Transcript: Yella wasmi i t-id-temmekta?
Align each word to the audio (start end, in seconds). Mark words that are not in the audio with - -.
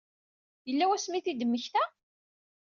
Yella 0.67 0.85
wasmi 0.89 1.15
i 1.17 1.21
t-id-temmekta? 1.25 1.83